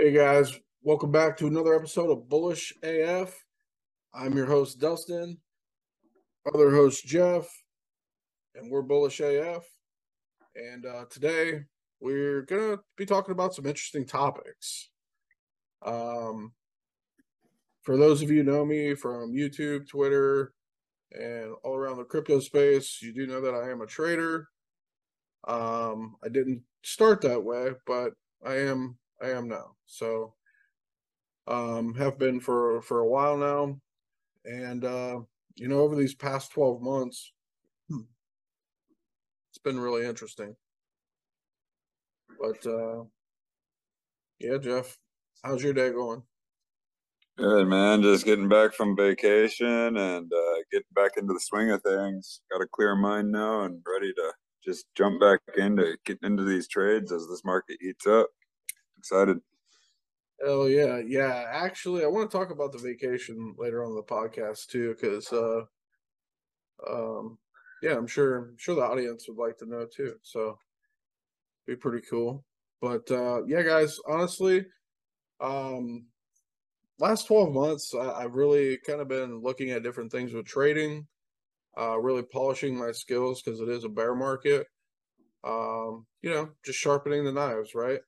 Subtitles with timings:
[0.00, 3.34] Hey guys, welcome back to another episode of Bullish AF.
[4.14, 5.38] I'm your host Dustin,
[6.54, 7.48] other host Jeff,
[8.54, 9.64] and we're Bullish AF.
[10.54, 11.64] And uh, today
[11.98, 14.88] we're gonna be talking about some interesting topics.
[15.84, 16.52] Um,
[17.82, 20.52] for those of you know me from YouTube, Twitter,
[21.10, 24.46] and all around the crypto space, you do know that I am a trader.
[25.48, 28.12] Um, I didn't start that way, but
[28.46, 29.76] I am I am now.
[29.86, 30.34] So
[31.46, 33.80] um have been for for a while now.
[34.44, 35.20] And uh,
[35.56, 37.32] you know, over these past 12 months,
[37.88, 38.02] hmm,
[39.50, 40.56] it's been really interesting.
[42.40, 43.04] But uh
[44.38, 44.96] yeah, Jeff,
[45.42, 46.22] how's your day going?
[47.38, 51.80] Good man, just getting back from vacation and uh, getting back into the swing of
[51.82, 52.40] things.
[52.50, 54.32] Got a clear mind now and ready to
[54.64, 58.28] just jump back into getting into these trades as this market heats up.
[59.10, 59.38] Excited.
[60.44, 61.46] Oh yeah, yeah.
[61.50, 65.62] Actually, I want to talk about the vacation later on the podcast too, because uh,
[66.86, 67.38] um,
[67.80, 70.16] yeah, I'm sure I'm sure the audience would like to know too.
[70.22, 70.58] So
[71.66, 72.44] be pretty cool.
[72.82, 74.66] But uh, yeah, guys, honestly,
[75.40, 76.04] um,
[76.98, 81.06] last 12 months, I, have really kind of been looking at different things with trading,
[81.78, 84.66] uh, really polishing my skills because it is a bear market.
[85.44, 88.00] Um, you know, just sharpening the knives, right?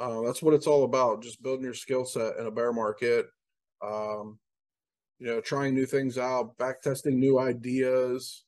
[0.00, 1.22] Uh, that's what it's all about.
[1.22, 3.26] Just building your skill set in a bear market.
[3.84, 4.38] Um,
[5.18, 8.44] you know, trying new things out, back testing new ideas,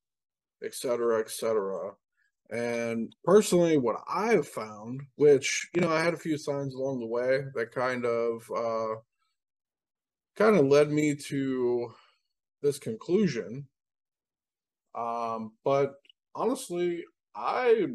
[0.64, 1.92] et cetera, et cetera.
[2.50, 7.06] And personally, what I've found, which you know, I had a few signs along the
[7.06, 8.94] way that kind of uh,
[10.37, 11.92] kind of led me to
[12.62, 13.66] this conclusion.
[14.94, 15.94] Um, but
[16.34, 17.87] honestly, I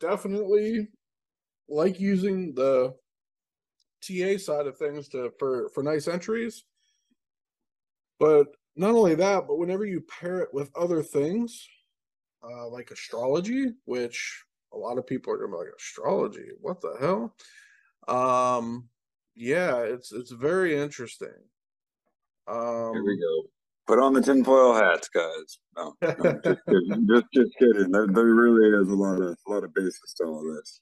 [0.00, 0.88] definitely
[1.72, 2.94] like using the
[4.02, 6.64] TA side of things to for for nice entries.
[8.18, 11.66] But not only that, but whenever you pair it with other things,
[12.42, 16.96] uh, like astrology, which a lot of people are gonna be like, astrology, what the
[17.00, 17.34] hell?
[18.08, 18.88] Um,
[19.34, 21.28] yeah, it's it's very interesting.
[22.46, 23.48] Um, Here we go.
[23.86, 25.58] Put on the tinfoil hats, guys.
[25.76, 27.08] No, no just kidding.
[27.12, 27.90] just, just kidding.
[27.90, 30.80] There, there really is a lot of a lot of basis to all this.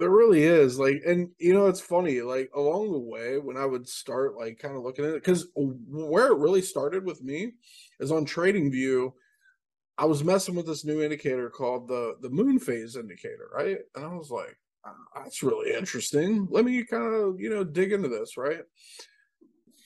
[0.00, 2.22] There really is like, and you know, it's funny.
[2.22, 5.46] Like along the way, when I would start like kind of looking at it, because
[5.54, 7.52] where it really started with me
[8.00, 9.12] is on TradingView.
[9.98, 13.76] I was messing with this new indicator called the the moon phase indicator, right?
[13.94, 16.48] And I was like, ah, that's really interesting.
[16.50, 18.62] Let me kind of you know dig into this, right?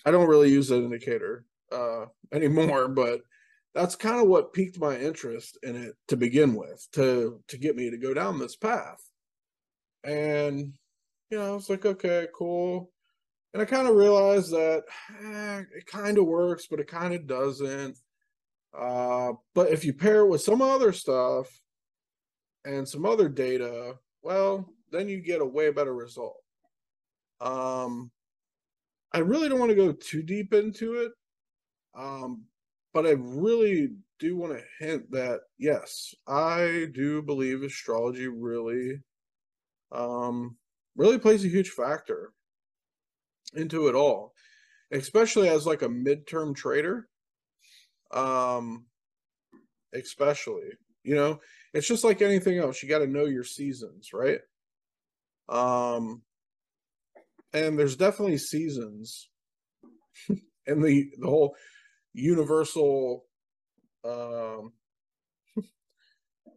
[0.06, 3.22] I don't really use that indicator uh, anymore, but
[3.74, 7.74] that's kind of what piqued my interest in it to begin with, to to get
[7.74, 9.02] me to go down this path.
[10.04, 10.74] And,
[11.30, 12.90] you know, I was like, okay, cool.
[13.52, 14.84] And I kind of realized that
[15.22, 17.96] eh, it kind of works, but it kind of doesn't.
[18.76, 21.48] Uh, but if you pair it with some other stuff
[22.64, 26.36] and some other data, well, then you get a way better result.
[27.40, 28.10] Um,
[29.12, 31.12] I really don't want to go too deep into it,
[31.96, 32.42] um,
[32.92, 39.00] but I really do want to hint that yes, I do believe astrology really
[39.94, 40.56] um,
[40.96, 42.32] really plays a huge factor
[43.54, 44.32] into it all,
[44.92, 47.08] especially as like a midterm trader.
[48.10, 48.86] Um,
[49.92, 50.70] especially,
[51.02, 51.40] you know,
[51.72, 52.82] it's just like anything else.
[52.82, 54.40] You got to know your seasons, right?
[55.48, 56.22] Um,
[57.52, 59.28] and there's definitely seasons
[60.66, 61.56] in the the whole
[62.14, 63.24] universal
[64.04, 64.72] um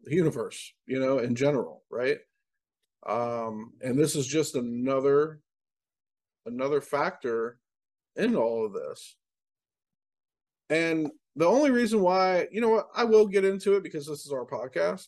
[0.08, 2.18] universe, you know, in general, right?
[3.08, 5.40] Um, and this is just another
[6.46, 7.60] another factor
[8.16, 9.16] in all of this.
[10.70, 14.26] And the only reason why, you know what, I will get into it because this
[14.26, 15.08] is our podcast.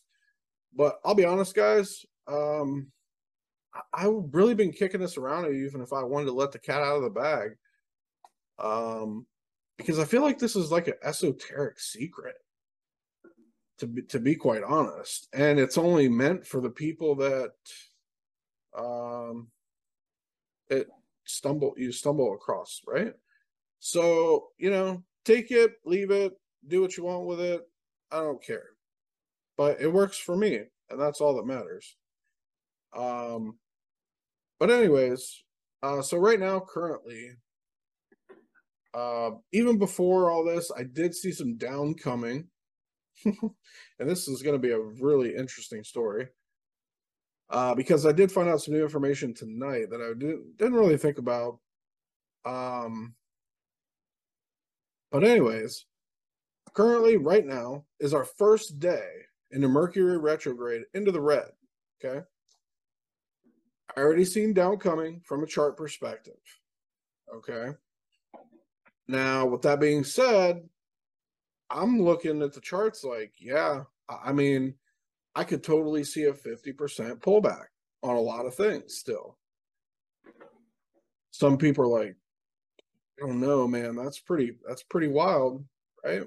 [0.74, 2.04] But I'll be honest, guys.
[2.28, 2.88] Um,
[3.94, 6.82] I, have really been kicking this around, even if I wanted to let the cat
[6.82, 7.50] out of the bag.
[8.58, 9.26] Um,
[9.76, 12.36] because I feel like this is like an esoteric secret
[13.78, 15.28] to be, to be quite honest.
[15.32, 17.52] And it's only meant for the people that
[18.76, 19.48] um
[20.68, 20.86] it
[21.24, 23.12] stumble you stumble across, right?
[23.78, 26.32] So, you know, take it, leave it,
[26.66, 27.62] do what you want with it.
[28.12, 28.66] I don't care.
[29.56, 31.96] But it works for me, and that's all that matters.
[32.96, 33.58] Um
[34.58, 35.42] but anyways,
[35.82, 37.36] uh so right now currently
[38.92, 42.48] uh, even before all this, I did see some down coming.
[43.24, 43.54] and
[43.98, 46.28] this is going to be a really interesting story.
[47.50, 50.96] Uh, because I did find out some new information tonight that I didn't didn't really
[50.96, 51.58] think about.
[52.44, 53.14] Um,
[55.10, 55.84] but anyways,
[56.74, 59.08] currently, right now is our first day
[59.50, 61.50] into Mercury retrograde into the red.
[62.02, 62.24] Okay,
[63.96, 66.38] I already seen down coming from a chart perspective.
[67.34, 67.72] Okay.
[69.08, 70.62] Now, with that being said,
[71.68, 74.74] I'm looking at the charts like, yeah, I mean,
[75.40, 76.76] I could totally see a 50%
[77.20, 77.64] pullback
[78.02, 79.38] on a lot of things still.
[81.30, 82.14] Some people are like,
[83.18, 85.64] I don't know, man, that's pretty that's pretty wild,
[86.04, 86.24] right?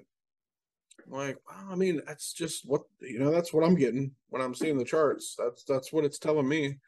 [1.08, 4.56] Like, well, I mean, that's just what you know, that's what I'm getting when I'm
[4.56, 5.36] seeing the charts.
[5.38, 6.80] That's that's what it's telling me.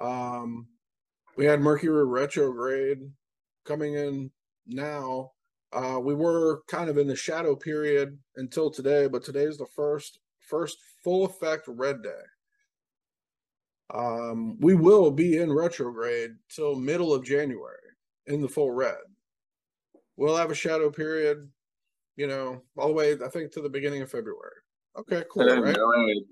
[0.00, 0.66] Um
[1.36, 3.08] we had Mercury retrograde
[3.64, 4.32] coming in
[4.66, 5.30] now.
[5.72, 9.66] Uh, we were kind of in the shadow period until today, but today is the
[9.76, 12.22] first first full effect red day.
[13.92, 17.76] Um, we will be in retrograde till middle of January
[18.26, 18.96] in the full red.
[20.16, 21.48] We'll have a shadow period,
[22.16, 24.52] you know, all the way I think to the beginning of February.
[24.96, 25.48] Okay, cool.
[25.48, 25.76] Hey, right?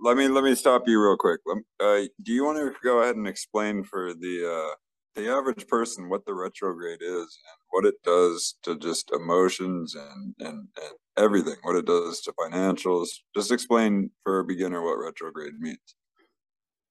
[0.04, 1.40] Let me let me stop you real quick.
[1.80, 4.74] Uh, do you want to go ahead and explain for the uh,
[5.14, 10.34] the average person what the retrograde is and what it does to just emotions and,
[10.38, 13.08] and, and everything, what it does to financials.
[13.34, 15.78] Just explain for a beginner what retrograde means.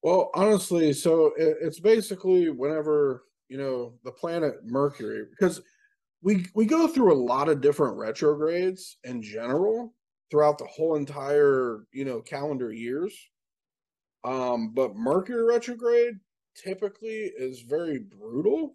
[0.02, 5.60] Well, honestly, so it, it's basically whenever, you know, the planet Mercury, because
[6.22, 9.94] we we go through a lot of different retrogrades in general
[10.30, 13.14] throughout the whole entire, you know, calendar years.
[14.24, 16.14] Um, but Mercury retrograde
[16.56, 18.74] typically is very brutal.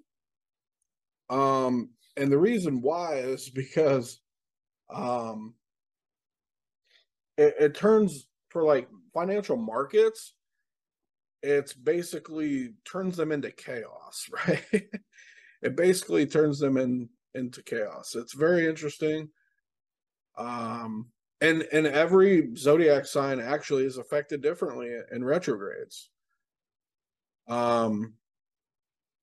[1.29, 4.19] Um, and the reason why is because
[4.89, 5.53] um
[7.37, 10.33] it, it turns for like financial markets,
[11.43, 14.89] it's basically turns them into chaos, right?
[15.61, 18.15] it basically turns them in into chaos.
[18.15, 19.29] It's very interesting.
[20.37, 21.07] Um
[21.41, 26.09] and and every zodiac sign actually is affected differently in retrogrades
[27.47, 28.13] um,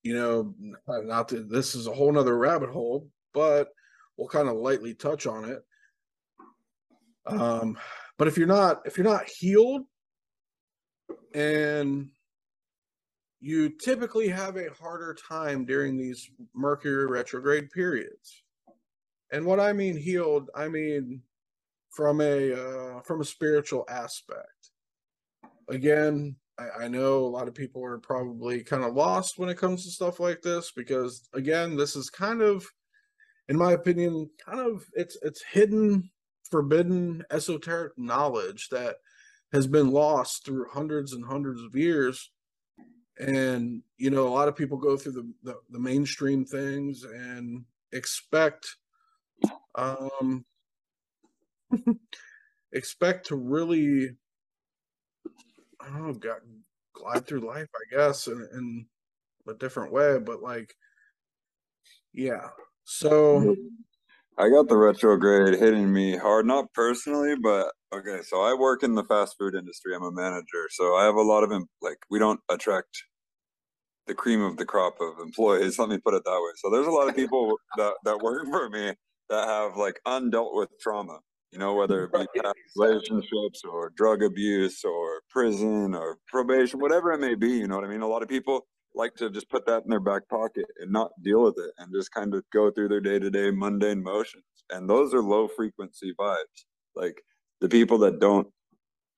[0.02, 0.54] you know,
[0.86, 3.68] not that this is a whole nother rabbit hole, but
[4.16, 5.62] we'll kind of lightly touch on it.
[7.26, 7.78] Um,
[8.18, 9.82] but if you're not if you're not healed
[11.34, 12.10] and
[13.40, 18.42] you typically have a harder time during these Mercury retrograde periods.
[19.32, 21.20] And what I mean healed, I mean
[21.90, 24.70] from a uh, from a spiritual aspect.
[25.68, 29.58] Again, I, I know a lot of people are probably kind of lost when it
[29.58, 32.66] comes to stuff like this because again, this is kind of,
[33.48, 36.10] in my opinion, kind of it's it's hidden,
[36.50, 38.96] forbidden, esoteric knowledge that
[39.52, 42.30] has been lost through hundreds and hundreds of years
[43.18, 47.64] and you know a lot of people go through the, the, the mainstream things and
[47.92, 48.66] expect
[49.76, 50.44] um
[52.72, 54.10] expect to really
[55.84, 56.38] I don't know, got
[56.94, 58.86] glide through life, I guess, in, in
[59.48, 60.18] a different way.
[60.18, 60.74] But like,
[62.12, 62.48] yeah.
[62.84, 63.56] So
[64.38, 68.20] I got the retrograde hitting me hard, not personally, but okay.
[68.22, 69.94] So I work in the fast food industry.
[69.94, 71.52] I'm a manager, so I have a lot of
[71.82, 73.04] like we don't attract
[74.06, 75.78] the cream of the crop of employees.
[75.78, 76.52] Let me put it that way.
[76.56, 78.94] So there's a lot of people that that work for me
[79.30, 81.20] that have like undealt with trauma
[81.54, 87.12] you know, whether it be past relationships or drug abuse or prison or probation, whatever
[87.12, 88.00] it may be, you know what I mean?
[88.00, 91.10] A lot of people like to just put that in their back pocket and not
[91.22, 94.44] deal with it and just kind of go through their day to day mundane motions.
[94.70, 96.64] And those are low frequency vibes.
[96.94, 97.22] Like
[97.60, 98.48] the people that don't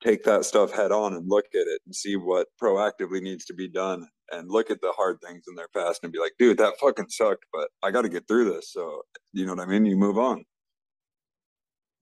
[0.03, 3.55] take that stuff head on and look at it and see what proactively needs to
[3.55, 6.59] be done and look at the hard things in their past and be like, dude,
[6.59, 8.73] that fucking sucked, but I got to get through this.
[8.73, 9.03] So,
[9.33, 9.87] you know what I mean?
[9.87, 10.45] You move on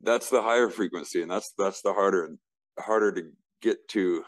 [0.05, 2.37] that's the higher frequency and that's that's the harder
[2.79, 3.23] harder to
[3.63, 4.23] get to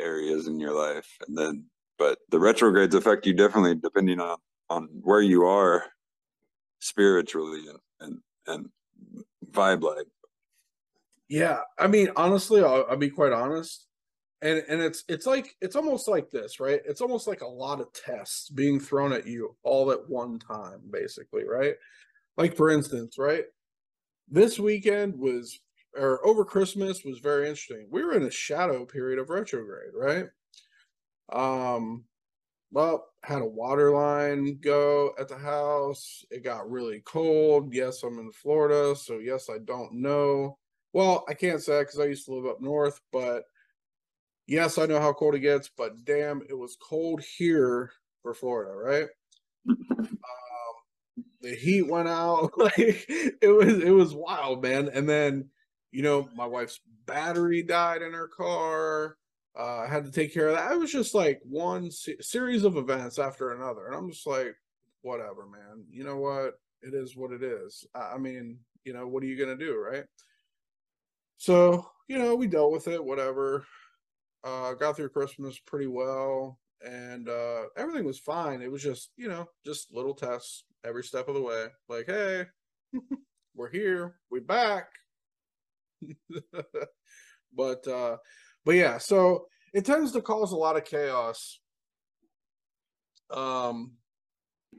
[0.00, 1.64] areas in your life and then
[2.02, 4.36] but the retrogrades affect you differently depending on
[4.68, 5.84] on where you are
[6.80, 10.06] spiritually and and, and vibe like.
[11.28, 13.86] Yeah i mean honestly I'll, I'll be quite honest.
[14.40, 16.80] And and it's it's like it's almost like this right?
[16.84, 20.80] It's almost like a lot of tests being thrown at you all at one time
[20.90, 21.74] basically right?
[22.36, 23.44] Like for instance right?
[24.28, 25.60] This weekend was
[25.96, 27.86] or over Christmas was very interesting.
[27.90, 30.26] We were in a shadow period of retrograde, right?
[31.30, 32.04] Um,
[32.72, 36.24] well, had a water line go at the house.
[36.30, 37.72] It got really cold.
[37.74, 40.58] Yes, I'm in Florida, so yes, I don't know.
[40.92, 43.44] Well, I can't say because I used to live up north, but
[44.46, 48.72] yes, I know how cold it gets, but damn, it was cold here for Florida,
[48.72, 49.08] right?
[49.70, 50.04] um,
[51.40, 52.52] the heat went out.
[52.58, 54.88] like it was it was wild, man.
[54.88, 55.48] And then,
[55.90, 59.16] you know, my wife's battery died in her car.
[59.56, 60.72] Uh, had to take care of that.
[60.72, 64.54] It was just like one se- series of events after another, and I'm just like,
[65.02, 65.84] whatever, man.
[65.90, 66.54] You know what?
[66.82, 67.86] It is what it is.
[67.94, 70.04] I, I mean, you know, what are you gonna do, right?
[71.36, 73.04] So, you know, we dealt with it.
[73.04, 73.66] Whatever.
[74.44, 78.60] Uh, got through Christmas pretty well, and uh, everything was fine.
[78.62, 81.66] It was just, you know, just little tests every step of the way.
[81.88, 82.46] Like, hey,
[83.54, 84.88] we're here, We're back.
[87.54, 88.16] but uh
[88.64, 91.58] but yeah, so it tends to cause a lot of chaos
[93.30, 93.92] um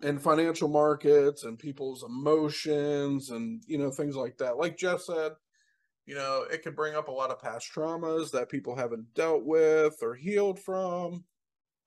[0.02, 4.58] in financial markets and people's emotions and you know things like that.
[4.58, 5.34] Like Jeff said,
[6.06, 9.46] you know, it could bring up a lot of past traumas that people haven't dealt
[9.46, 11.24] with or healed from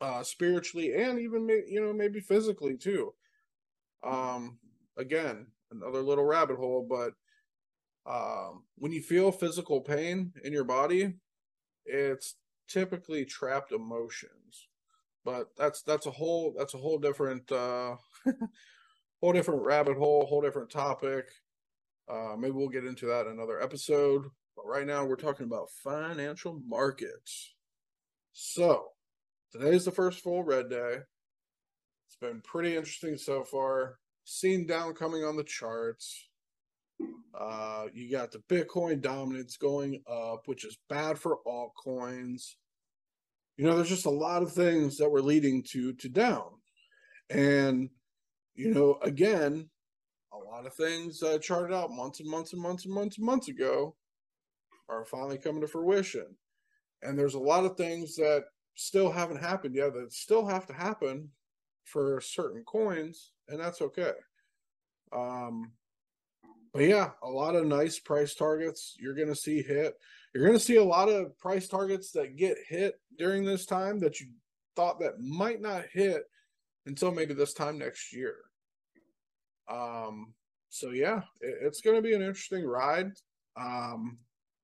[0.00, 3.12] uh spiritually and even you know maybe physically too.
[4.05, 4.59] Um
[4.97, 7.12] again, another little rabbit hole, but
[8.11, 11.15] um when you feel physical pain in your body,
[11.87, 12.35] it's
[12.69, 14.69] typically trapped emotions
[15.26, 17.97] but that's that's a whole that's a whole different uh
[19.21, 21.26] whole different rabbit hole whole different topic.
[22.09, 24.23] Uh maybe we'll get into that in another episode
[24.55, 27.57] but right now we're talking about financial markets.
[28.33, 28.87] So
[29.50, 30.99] today's the first full red day.
[32.07, 33.99] It's been pretty interesting so far.
[34.25, 36.28] Seen down coming on the charts
[37.38, 42.55] uh, you got the Bitcoin dominance going up, which is bad for altcoins.
[43.57, 46.50] You know, there's just a lot of things that were leading to to down,
[47.31, 47.91] and
[48.55, 49.69] you know, again,
[50.33, 53.26] a lot of things uh, charted out months and months and months and months and
[53.26, 53.95] months ago
[54.88, 56.37] are finally coming to fruition,
[57.03, 60.73] and there's a lot of things that still haven't happened yet that still have to
[60.73, 61.31] happen
[61.85, 64.12] for certain coins, and that's okay.
[65.12, 65.73] Um,
[66.76, 69.95] but yeah, a lot of nice price targets you're going to see hit.
[70.35, 73.99] You're going to see a lot of price targets that get hit during this time
[74.00, 74.26] that you
[74.76, 76.25] thought that might not hit
[76.85, 78.37] until maybe this time next year.
[79.71, 80.35] Um,
[80.68, 83.12] so yeah, it, it's going to be an interesting ride.
[83.56, 84.18] Um,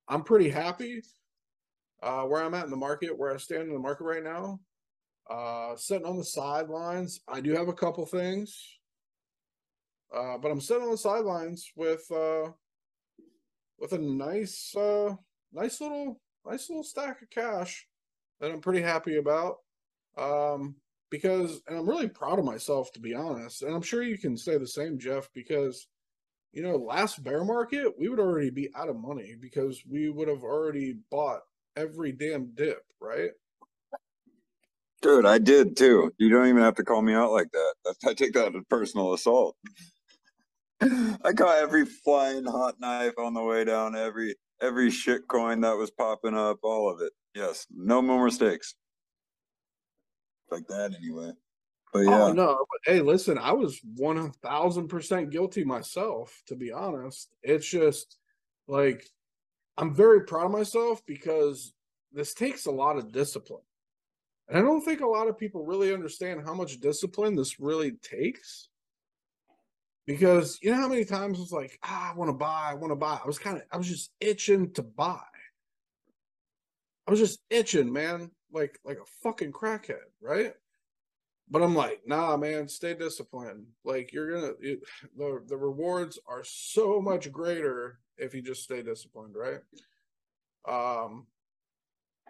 [0.06, 1.00] I'm pretty happy
[2.02, 4.60] uh, where I'm at in the market, where I stand in the market right now.
[5.30, 8.62] Uh, sitting on the sidelines, I do have a couple things
[10.14, 12.50] uh, but I'm sitting on the sidelines with uh,
[13.78, 15.14] with a nice uh,
[15.52, 17.86] nice little nice little stack of cash
[18.40, 19.56] that I'm pretty happy about.
[20.16, 20.76] Um,
[21.10, 23.62] because and I'm really proud of myself to be honest.
[23.62, 25.86] And I'm sure you can say the same, Jeff, because
[26.52, 30.28] you know, last bear market, we would already be out of money because we would
[30.28, 31.40] have already bought
[31.76, 33.30] every damn dip, right?
[35.00, 36.12] Dude, I did too.
[36.18, 37.94] You don't even have to call me out like that.
[38.06, 39.56] I take that as personal assault.
[41.24, 45.76] I caught every flying hot knife on the way down, every every shit coin that
[45.76, 47.12] was popping up, all of it.
[47.34, 48.74] Yes, no more mistakes.
[50.50, 51.32] Like that anyway.
[51.92, 52.22] But oh, yeah.
[52.22, 57.34] Oh no, hey, listen, I was one thousand percent guilty myself, to be honest.
[57.42, 58.18] It's just
[58.66, 59.06] like
[59.78, 61.72] I'm very proud of myself because
[62.12, 63.62] this takes a lot of discipline.
[64.48, 67.92] And I don't think a lot of people really understand how much discipline this really
[68.02, 68.68] takes
[70.06, 72.74] because you know how many times I was like, ah, I want to buy, I
[72.74, 73.18] want to buy.
[73.22, 75.20] I was kind of, I was just itching to buy.
[77.06, 80.54] I was just itching, man, like like a fucking crackhead, right?
[81.50, 83.66] But I'm like, nah, man, stay disciplined.
[83.84, 84.52] Like you're gonna,
[85.16, 89.60] the the rewards are so much greater if you just stay disciplined, right?
[90.66, 91.26] Um,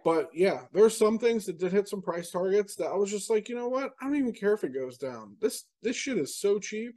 [0.05, 3.31] but yeah, there's some things that did hit some price targets that I was just
[3.31, 3.93] like, you know what?
[4.01, 5.37] I don't even care if it goes down.
[5.41, 6.97] This this shit is so cheap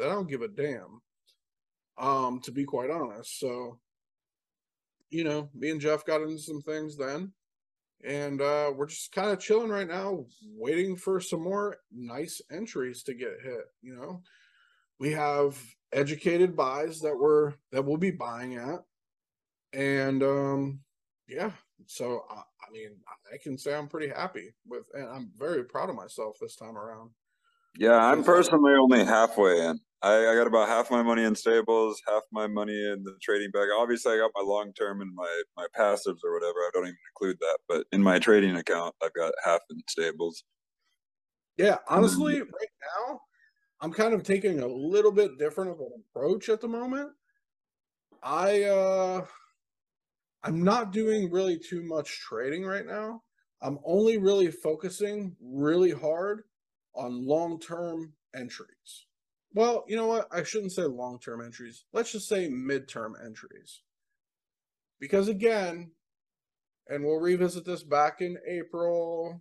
[0.00, 1.00] that I don't give a damn.
[1.98, 3.38] Um, to be quite honest.
[3.38, 3.78] So,
[5.10, 7.32] you know, me and Jeff got into some things then.
[8.02, 10.24] And uh, we're just kind of chilling right now,
[10.56, 13.64] waiting for some more nice entries to get hit.
[13.82, 14.22] You know,
[14.98, 15.58] we have
[15.92, 18.80] educated buys that we're that we'll be buying at,
[19.74, 20.80] and um,
[21.28, 21.50] yeah.
[21.86, 22.96] So I, I mean,
[23.30, 26.78] I can say I'm pretty happy with, and I'm very proud of myself this time
[26.78, 27.10] around.
[27.76, 29.78] Yeah, I'm personally only halfway in.
[30.02, 33.50] I, I got about half my money in stables, half my money in the trading
[33.50, 33.68] bag.
[33.76, 36.58] Obviously, I got my long term and my my passives or whatever.
[36.60, 40.44] I don't even include that, but in my trading account, I've got half in stables.
[41.56, 43.20] Yeah, honestly, right now,
[43.80, 47.12] I'm kind of taking a little bit different of an approach at the moment.
[48.22, 49.26] I uh
[50.42, 53.24] I'm not doing really too much trading right now.
[53.62, 56.44] I'm only really focusing really hard
[56.94, 59.06] on long term entries.
[59.52, 60.28] Well, you know what?
[60.30, 61.84] I shouldn't say long term entries.
[61.92, 63.82] Let's just say midterm entries.
[65.00, 65.90] Because again,
[66.88, 69.40] and we'll revisit this back in April,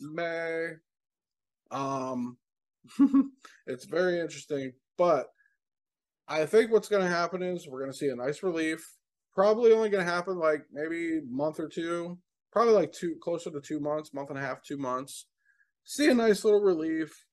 [0.00, 0.68] May.
[1.70, 2.36] Um,
[3.66, 5.28] it's very interesting, but
[6.28, 8.96] I think what's going to happen is we're going to see a nice relief.
[9.34, 12.18] Probably only going to happen like maybe month or two,
[12.52, 15.26] probably like two, closer to two months, month and a half, two months.
[15.84, 17.24] See a nice little relief,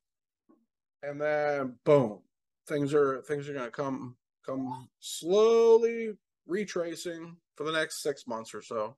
[1.05, 2.19] and then boom,
[2.67, 6.13] things are things are going to come come slowly
[6.47, 8.95] retracing for the next six months or so.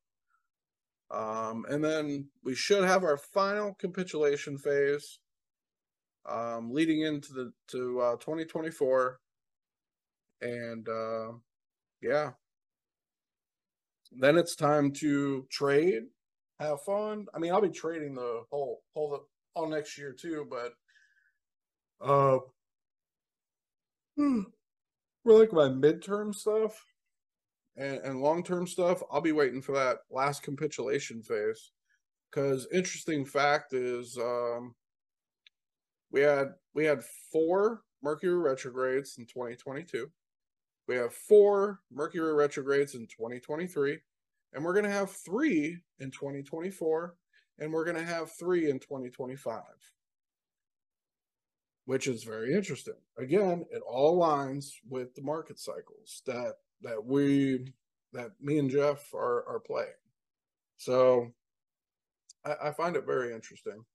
[1.10, 5.20] Um, and then we should have our final capitulation phase
[6.30, 9.20] um, leading into the to uh, 2024
[10.42, 11.32] and uh,
[12.02, 12.32] yeah.
[14.12, 16.04] Then it's time to trade
[16.60, 17.28] have fun.
[17.34, 19.20] I mean i'll be trading the whole whole the
[19.54, 20.74] all next year too but
[22.02, 22.38] uh
[24.16, 24.42] hmm,
[25.24, 26.86] for like my midterm stuff
[27.76, 31.72] and, and long-term stuff i'll be waiting for that last capitulation phase.
[32.30, 34.76] Because interesting fact is um
[36.12, 40.10] we had we had four mercury retrogrades in 2022
[40.88, 44.00] we have four Mercury retrogrades in 2023,
[44.54, 47.16] and we're going to have three in 2024,
[47.60, 49.62] and we're going to have three in 2025,
[51.88, 52.98] which is very interesting.
[53.18, 57.74] Again, it all aligns with the market cycles that that we
[58.12, 59.88] that me and Jeff are are playing.
[60.76, 61.32] So
[62.46, 63.86] I, I find it very interesting.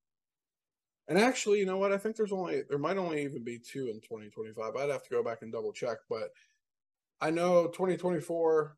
[1.07, 1.93] And actually, you know what?
[1.93, 4.75] I think there's only there might only even be two in 2025.
[4.75, 6.31] I'd have to go back and double check, but
[7.21, 8.77] I know 2024,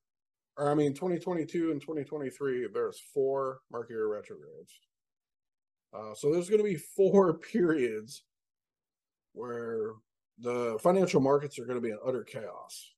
[0.57, 4.73] or I mean 2022 and 2023, there's four Mercury retrogrades.
[5.97, 8.25] Uh, so there's going to be four periods
[9.35, 9.93] where
[10.39, 12.95] the financial markets are going to be in utter chaos.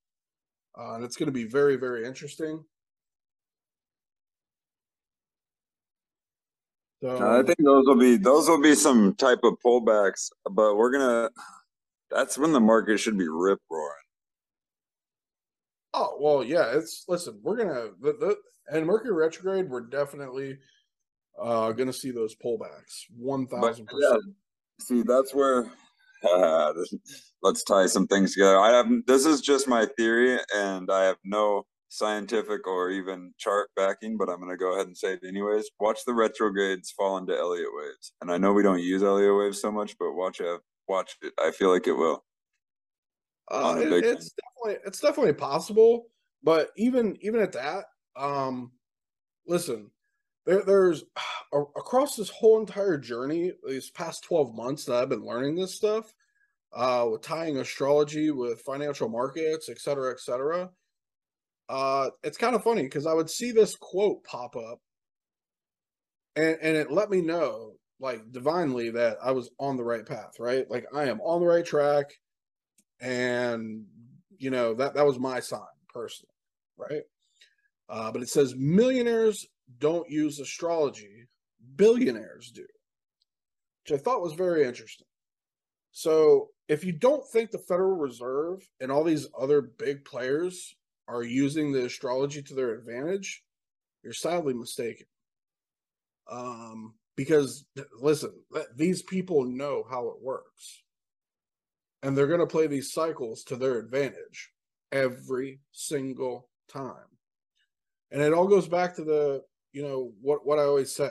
[0.79, 2.64] Uh, and it's going to be very, very interesting.
[7.03, 10.90] So, I think those will be those will be some type of pullbacks, but we're
[10.90, 11.31] gonna.
[12.11, 13.92] That's when the market should be rip roaring.
[15.92, 16.72] Oh well, yeah.
[16.72, 17.38] It's listen.
[17.42, 18.37] We're gonna the, the
[18.68, 19.68] and Mercury retrograde.
[19.68, 20.57] We're definitely
[21.38, 23.05] uh gonna see those pullbacks.
[23.14, 24.22] One thousand percent.
[24.81, 25.70] See, that's where.
[26.24, 26.72] Uh,
[27.42, 28.59] let's tie some things together.
[28.59, 33.70] I have this is just my theory, and I have no scientific or even chart
[33.76, 35.70] backing, but I'm going to go ahead and say it anyways.
[35.81, 39.61] Watch the retrogrades fall into Elliott waves, and I know we don't use Elliott waves
[39.61, 40.61] so much, but watch it.
[40.88, 41.33] Watch it.
[41.38, 42.24] I feel like it will.
[43.50, 46.07] Uh, it, it's definitely it's definitely possible,
[46.42, 47.85] but even even at that,
[48.16, 48.72] um,
[49.46, 49.90] listen,
[50.46, 51.04] there, there's
[51.52, 56.12] across this whole entire journey, these past twelve months that I've been learning this stuff,
[56.74, 60.70] uh, with tying astrology with financial markets, et cetera, et cetera.
[61.68, 64.78] Uh, it's kind of funny because I would see this quote pop up,
[66.37, 70.35] and and it let me know like divinely that I was on the right path,
[70.38, 70.70] right?
[70.70, 72.06] Like I am on the right track
[73.00, 73.85] and
[74.38, 75.61] you know that that was my sign
[75.92, 76.32] personally,
[76.78, 77.02] right?
[77.88, 79.46] Uh, but it says millionaires
[79.79, 81.26] don't use astrology,
[81.76, 82.66] billionaires do,
[83.83, 85.07] which I thought was very interesting.
[85.92, 90.76] So if you don't think the Federal Reserve and all these other big players
[91.09, 93.42] are using the astrology to their advantage,
[94.02, 95.07] you're sadly mistaken.
[96.31, 97.64] Um, because
[97.98, 98.33] listen,
[98.76, 100.83] these people know how it works
[102.02, 104.50] and they're going to play these cycles to their advantage
[104.92, 107.09] every single time.
[108.11, 109.42] And it all goes back to the,
[109.77, 111.11] you know, what what I always say.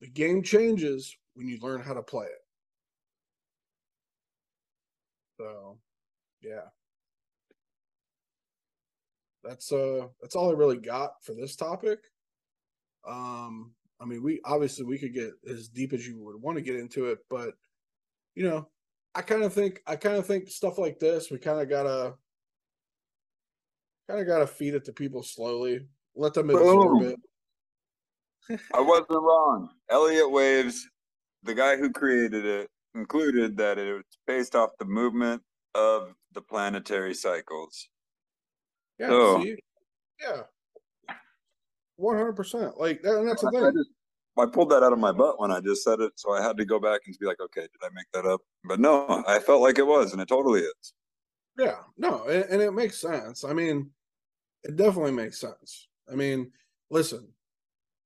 [0.00, 2.42] The game changes when you learn how to play it.
[5.38, 5.78] So,
[6.42, 6.66] yeah.
[9.44, 12.00] That's uh that's all I really got for this topic.
[13.08, 16.62] Um I mean, we obviously we could get as deep as you would want to
[16.62, 17.54] get into it, but
[18.34, 18.66] you know,
[19.14, 22.14] I kind of think I kind of think stuff like this we kind of gotta
[24.08, 27.10] kind of gotta feed it to people slowly, let them absorb Boom.
[27.10, 27.20] it.
[28.50, 29.70] I wasn't wrong.
[29.90, 30.88] Elliott Waves,
[31.42, 35.42] the guy who created it, concluded that it was based off the movement
[35.74, 37.88] of the planetary cycles.
[38.98, 39.56] Yeah, so, see?
[40.20, 40.42] yeah,
[41.96, 42.78] one hundred percent.
[42.78, 43.84] Like, and that's the thing.
[44.38, 46.56] I pulled that out of my butt when I just said it, so I had
[46.56, 48.40] to go back and be like, okay, did I make that up?
[48.64, 50.94] But no, I felt like it was, and it totally is.
[51.58, 53.44] Yeah, no, and, and it makes sense.
[53.44, 53.90] I mean,
[54.64, 55.88] it definitely makes sense.
[56.10, 56.50] I mean,
[56.90, 57.28] listen,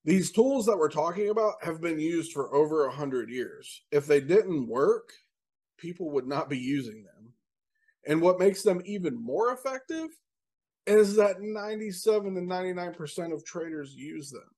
[0.07, 3.83] these tools that we're talking about have been used for over a hundred years.
[3.91, 5.13] If they didn't work,
[5.79, 7.33] people would not be using them.
[8.07, 10.11] And what makes them even more effective
[10.87, 14.49] is that 97 to 99% of traders use them.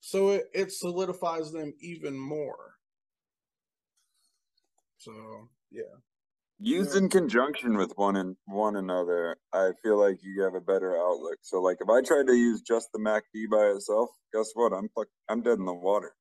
[0.00, 2.74] So it, it solidifies them even more.
[4.98, 5.96] So yeah.
[6.60, 10.96] Used in conjunction with one and one another, I feel like you have a better
[10.96, 11.38] outlook.
[11.42, 14.72] So like if I tried to use just the MACD by itself, guess what?
[14.72, 16.14] I'm fuck, I'm dead in the water.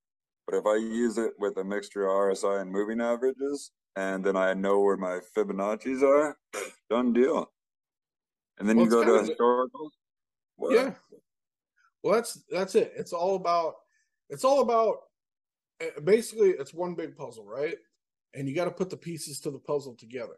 [0.48, 4.36] But if I use it with a mixture of RSI and moving averages, and then
[4.36, 6.36] I know where my Fibonacci's are,
[6.90, 7.50] done deal.
[8.58, 9.92] And then well, you go to historical.
[10.70, 10.92] Yeah.
[12.02, 12.94] Well, that's that's it.
[12.96, 13.76] It's all about
[14.30, 14.98] it's all about
[15.80, 17.76] eh, basically it's one big puzzle, right?
[18.34, 20.38] And you got to put the pieces to the puzzle together.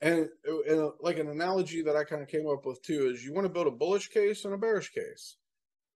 [0.00, 0.28] And,
[0.68, 3.46] and like an analogy that I kind of came up with too is you want
[3.46, 5.36] to build a bullish case and a bearish case.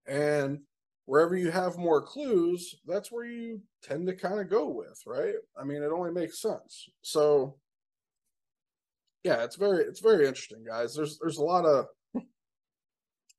[0.06, 0.61] And
[1.04, 5.34] wherever you have more clues, that's where you tend to kind of go with, right?
[5.58, 6.88] I mean, it only makes sense.
[7.02, 7.56] So
[9.24, 10.94] yeah, it's very it's very interesting, guys.
[10.94, 11.87] There's there's a lot of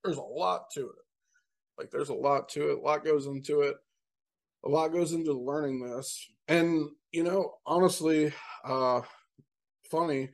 [0.03, 1.05] there's a lot to it.
[1.77, 2.79] Like there's a lot to it.
[2.79, 3.75] A lot goes into it.
[4.65, 6.27] A lot goes into learning this.
[6.47, 9.01] And you know, honestly, uh
[9.89, 10.29] funny,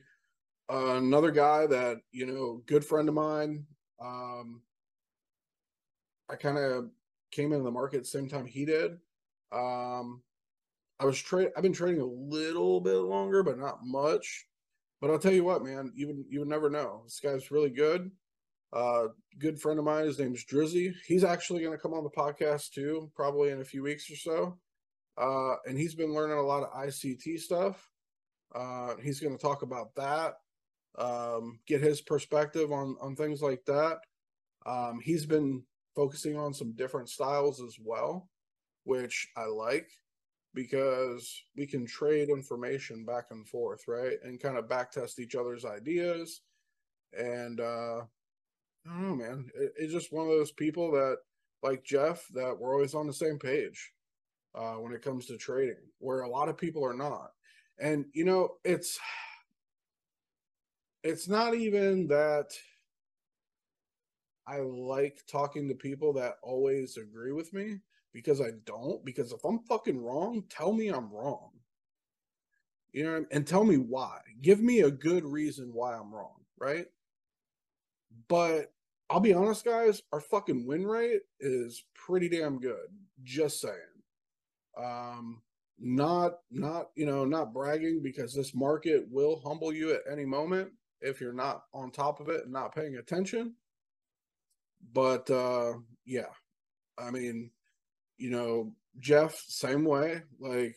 [0.70, 3.66] uh, another guy that, you know, good friend of mine,
[4.00, 4.62] um
[6.28, 6.90] I kind of
[7.30, 8.92] came into the market same time he did.
[9.52, 10.22] Um
[10.98, 14.46] I was trade I've been trading a little bit longer, but not much.
[15.00, 17.02] But I'll tell you what, man, you would you would never know.
[17.04, 18.10] This guy's really good.
[18.72, 19.08] Uh,
[19.38, 20.06] good friend of mine.
[20.06, 20.92] His name's Drizzy.
[21.06, 24.16] He's actually going to come on the podcast too, probably in a few weeks or
[24.16, 24.58] so.
[25.18, 27.90] Uh, and he's been learning a lot of ICT stuff.
[28.54, 30.34] Uh, he's going to talk about that,
[30.98, 33.98] um, get his perspective on on things like that.
[34.66, 38.28] Um, he's been focusing on some different styles as well,
[38.84, 39.88] which I like
[40.54, 44.16] because we can trade information back and forth, right?
[44.24, 46.40] And kind of back test each other's ideas.
[47.18, 48.02] And uh
[48.86, 49.50] I don't know, man.
[49.54, 51.18] It, it's just one of those people that
[51.62, 53.92] like Jeff that we're always on the same page
[54.56, 57.30] uh when it comes to trading, where a lot of people are not.
[57.78, 58.98] And you know, it's
[61.02, 62.52] it's not even that
[64.46, 67.80] I like talking to people that always agree with me
[68.12, 69.04] because I don't.
[69.04, 71.50] Because if I'm fucking wrong, tell me I'm wrong.
[72.92, 74.20] You know, and tell me why.
[74.40, 76.86] Give me a good reason why I'm wrong, right?
[78.28, 78.72] But
[79.10, 82.88] I'll be honest, guys, our fucking win rate is pretty damn good.
[83.22, 83.95] Just saying.
[84.76, 85.42] Um,
[85.78, 90.70] not not you know not bragging because this market will humble you at any moment
[91.02, 93.54] if you're not on top of it and not paying attention
[94.94, 95.74] but uh
[96.06, 96.32] yeah
[96.96, 97.50] i mean
[98.18, 100.22] you know, Jeff, same way.
[100.40, 100.74] Like,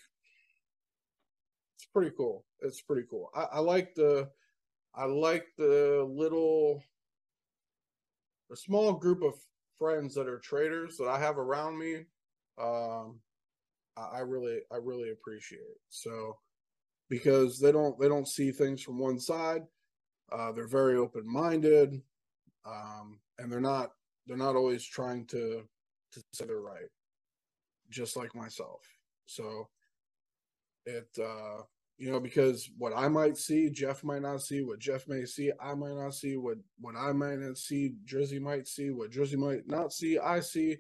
[1.75, 2.45] it's pretty cool.
[2.61, 3.29] It's pretty cool.
[3.35, 4.29] I, I like the,
[4.95, 6.83] I like the little,
[8.49, 9.33] the small group of
[9.77, 12.05] friends that are traders that I have around me.
[12.61, 13.19] Um,
[13.97, 15.81] I, really, I really appreciate it.
[15.89, 16.37] So,
[17.09, 19.63] because they don't, they don't see things from one side.
[20.31, 22.01] Uh, they're very open minded,
[22.65, 23.91] um, and they're not,
[24.27, 25.63] they're not always trying to,
[26.11, 26.85] to say they're right
[27.89, 28.81] just like myself.
[29.25, 29.67] So
[30.85, 31.63] it uh
[31.97, 34.61] you know because what I might see, Jeff might not see.
[34.61, 36.37] What Jeff may see, I might not see.
[36.37, 38.91] What what I might not see, Drizzy might see.
[38.91, 40.77] What Drizzy might not see, I see.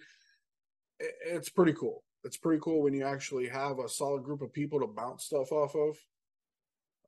[0.99, 2.03] It, it's pretty cool.
[2.23, 5.51] It's pretty cool when you actually have a solid group of people to bounce stuff
[5.51, 5.97] off of.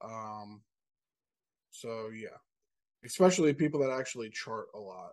[0.03, 0.61] Um.
[1.71, 2.37] So yeah,
[3.05, 5.11] especially people that actually chart a lot,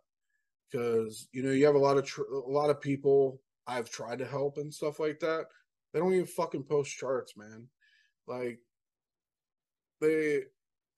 [0.71, 4.19] because you know you have a lot of tr- a lot of people I've tried
[4.21, 5.47] to help and stuff like that,
[5.93, 7.69] they don't even fucking post charts, man.
[8.27, 8.61] Like
[10.01, 10.43] they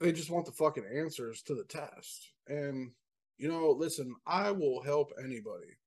[0.01, 2.33] they just want the fucking answers to the test.
[2.49, 2.93] And
[3.39, 5.79] you know, listen, I will help anybody.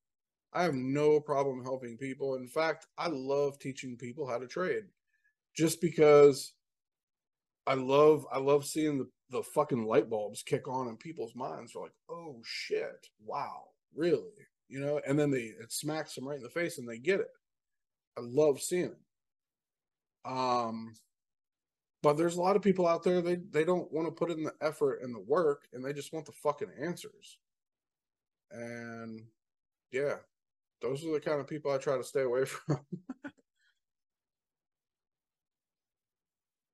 [0.54, 2.36] I have no problem helping people.
[2.36, 4.84] In fact, I love teaching people how to trade.
[5.56, 6.54] Just because
[7.68, 11.74] I love I love seeing the, the fucking light bulbs kick on in people's minds.
[11.74, 14.48] They're like, oh shit, wow, really?
[14.74, 17.20] you know, and then they it smacks them right in the face and they get
[17.20, 17.30] it.
[18.18, 19.00] I love seeing it.
[20.26, 20.96] Um,
[22.02, 24.44] but there's a lot of people out there they they don't want to put in
[24.44, 27.38] the effort and the work, and they just want the fucking answers.
[28.50, 29.22] And
[29.92, 30.16] yeah,
[30.84, 32.80] those are the kind of people I try to stay away from.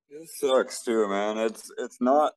[0.09, 1.37] it sucks too, man.
[1.37, 2.33] It's it's not.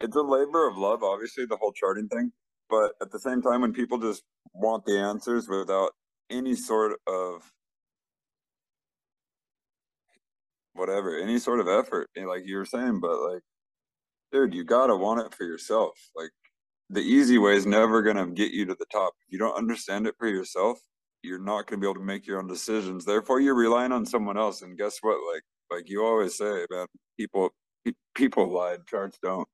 [0.00, 2.30] It's a labor of love, obviously, the whole charting thing
[2.68, 5.92] but at the same time, when people just want the answers without
[6.30, 7.50] any sort of
[10.74, 13.42] whatever, any sort of effort, eh, like you were saying, but like,
[14.32, 15.98] dude, you gotta want it for yourself.
[16.14, 16.30] Like,
[16.90, 19.14] the easy way is never gonna get you to the top.
[19.26, 20.80] If you don't understand it for yourself,
[21.22, 23.04] you're not gonna be able to make your own decisions.
[23.04, 24.62] Therefore, you're relying on someone else.
[24.62, 25.18] And guess what?
[25.32, 27.50] Like, like you always say, man, people
[28.14, 29.48] people lie, charts don't.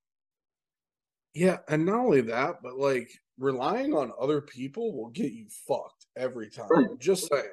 [1.35, 6.07] Yeah, and not only that, but like relying on other people will get you fucked
[6.17, 6.69] every time.
[6.99, 7.45] Just saying.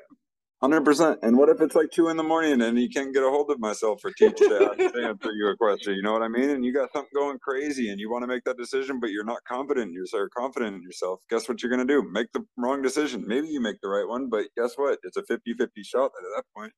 [0.62, 1.18] Hundred percent.
[1.24, 3.50] And what if it's like two in the morning and you can't get a hold
[3.50, 5.96] of myself for teach to answer you a question?
[5.96, 6.52] You know what I mean?
[6.52, 9.26] And you got something going crazy and you want to make that decision, but you're
[9.26, 11.20] not confident yourself, confident in yourself.
[11.32, 12.04] Guess what you're gonna do?
[12.04, 13.26] Make the wrong decision.
[13.26, 15.00] Maybe you make the right one, but guess what?
[15.02, 16.74] It's a 50-50 shot at that point.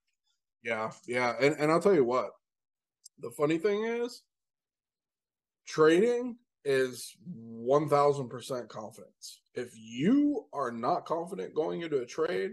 [0.64, 1.34] Yeah, yeah.
[1.42, 2.30] And and I'll tell you what,
[3.20, 4.24] the funny thing is
[5.68, 9.42] trading is 1000% confidence.
[9.56, 12.52] If you are not confident going into a trade,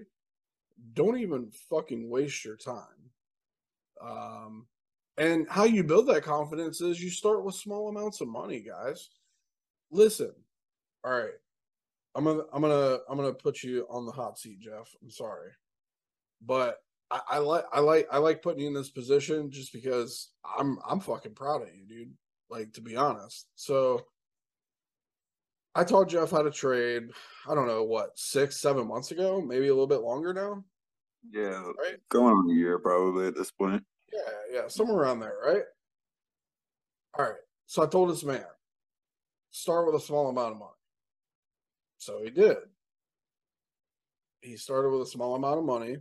[0.94, 2.84] don't even fucking waste your time.
[4.02, 4.66] Um,
[5.18, 9.10] and how you build that confidence is you start with small amounts of money, guys.
[9.90, 10.32] Listen,
[11.04, 11.30] all right.
[12.14, 14.94] I'm gonna I'm gonna I'm gonna put you on the hot seat, Jeff.
[15.02, 15.50] I'm sorry.
[16.44, 16.78] But
[17.10, 20.78] I, I like I like I like putting you in this position just because I'm
[20.88, 22.14] I'm fucking proud of you, dude.
[22.48, 23.46] Like to be honest.
[23.54, 24.06] So
[25.74, 27.10] I taught Jeff how to trade,
[27.48, 30.64] I don't know what, six, seven months ago, maybe a little bit longer now.
[31.28, 31.98] Yeah, right.
[32.08, 33.84] Going on a year probably at this point.
[34.12, 34.20] Yeah,
[34.52, 35.62] yeah, somewhere around there, right?
[37.18, 37.34] All right.
[37.66, 38.44] So I told this man,
[39.50, 40.70] start with a small amount of money.
[41.98, 42.56] So he did.
[44.40, 45.98] He started with a small amount of money.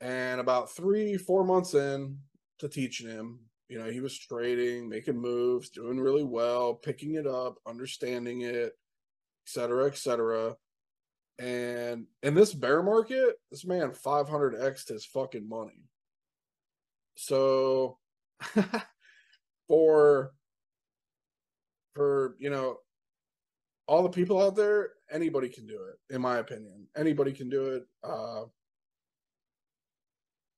[0.00, 2.18] And about three, four months in
[2.58, 7.26] to teaching him, you know, he was trading, making moves, doing really well, picking it
[7.26, 8.72] up, understanding it, et
[9.46, 10.56] cetera, et cetera.
[11.40, 15.86] And in this bear market, this man 500x his fucking money.
[17.16, 17.96] So
[19.68, 20.32] for
[21.94, 22.76] for you know
[23.86, 26.86] all the people out there, anybody can do it, in my opinion.
[26.94, 27.86] Anybody can do it.
[28.04, 28.44] Uh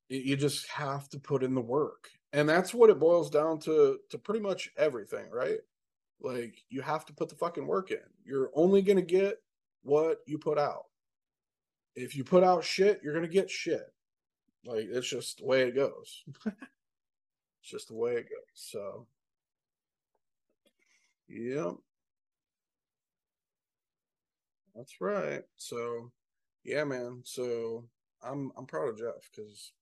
[0.09, 3.99] you just have to put in the work and that's what it boils down to
[4.11, 5.61] to pretty much everything right
[6.21, 9.39] like you have to put the fucking work in you're only going to get
[9.83, 10.85] what you put out.
[11.95, 13.93] If you put out shit you're going to get shit.
[14.65, 16.25] Like it's just the way it goes.
[17.61, 19.07] It's just the way it goes so.
[21.29, 21.71] Yeah
[24.75, 25.43] that's right.
[25.57, 26.11] So
[26.65, 27.21] yeah man.
[27.25, 27.85] So
[28.25, 29.73] i'm i'm proud of jeff because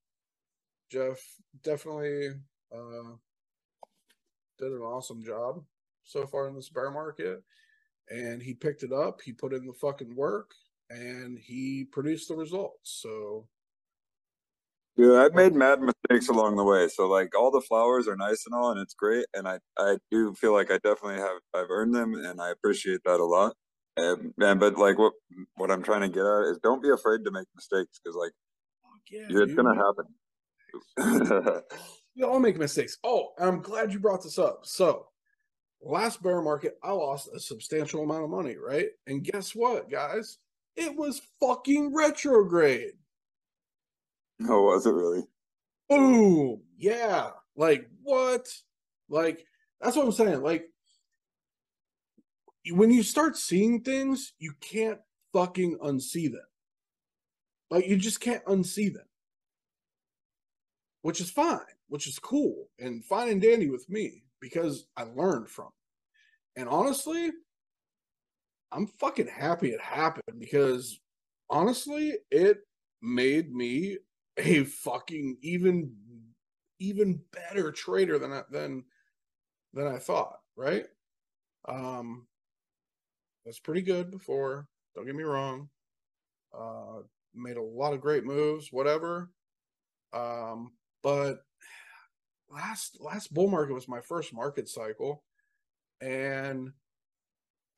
[0.91, 2.31] Jeff definitely
[2.73, 3.13] uh,
[4.59, 5.63] did an awesome job
[6.03, 7.43] so far in this bear market.
[8.11, 10.51] And he picked it up, he put in the fucking work,
[10.91, 13.01] and he produced the results.
[13.01, 13.47] So
[14.97, 16.89] yeah, I've made mad mistakes along the way.
[16.89, 19.25] So like all the flowers are nice and all and it's great.
[19.33, 23.01] And I, I do feel like I definitely have I've earned them and I appreciate
[23.05, 23.55] that a lot.
[23.97, 25.13] And, and but like what
[25.57, 28.33] what I'm trying to get at is don't be afraid to make mistakes because like
[29.11, 29.57] yeah, it's dude.
[29.57, 31.63] gonna happen.
[32.17, 32.99] we all make mistakes.
[33.03, 34.61] Oh, I'm glad you brought this up.
[34.65, 35.07] So,
[35.83, 38.89] last bear market, I lost a substantial amount of money, right?
[39.07, 40.39] And guess what, guys?
[40.77, 42.93] It was fucking retrograde.
[44.49, 45.25] Oh, was it really?
[45.89, 46.63] Boom.
[46.77, 47.31] Yeah.
[47.57, 48.49] Like, what?
[49.09, 49.45] Like,
[49.81, 50.43] that's what I'm saying.
[50.43, 50.67] Like,
[52.71, 55.01] when you start seeing things, you can't
[55.33, 56.41] fucking unsee them.
[57.71, 59.05] Like, you just can't unsee them
[61.03, 65.49] which is fine, which is cool and fine and dandy with me because I learned
[65.49, 65.69] from
[66.57, 66.61] it.
[66.61, 67.31] And honestly,
[68.73, 71.01] I'm fucking happy it happened because
[71.49, 72.59] honestly, it
[73.03, 73.99] made me
[74.37, 75.93] a fucking even
[76.79, 78.85] even better trader than I, than
[79.75, 80.87] than I thought, right?
[81.69, 82.27] Um
[83.45, 85.69] that's pretty good before, don't get me wrong.
[86.57, 87.03] Uh
[87.35, 89.31] made a lot of great moves, whatever.
[90.13, 90.73] Um
[91.03, 91.45] but
[92.51, 95.23] last last bull market was my first market cycle,
[96.01, 96.73] and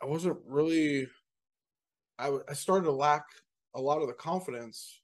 [0.03, 1.07] I wasn't really.
[2.19, 3.25] I I started to lack
[3.75, 5.01] a lot of the confidence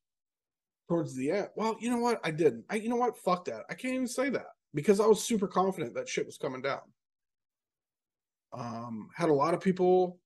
[0.89, 1.49] towards the end.
[1.57, 2.21] Well, you know what?
[2.25, 2.65] I didn't.
[2.71, 3.19] I you know what?
[3.19, 3.65] Fuck that.
[3.71, 6.81] I can't even say that because I was super confident that shit was coming down.
[8.53, 10.19] Um, had a lot of people